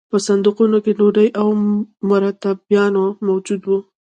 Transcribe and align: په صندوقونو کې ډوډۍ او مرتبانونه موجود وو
په 0.13 0.17
صندوقونو 0.27 0.77
کې 0.83 0.91
ډوډۍ 0.97 1.27
او 1.41 1.47
مرتبانونه 2.09 3.09
موجود 3.27 3.61
وو 3.65 3.79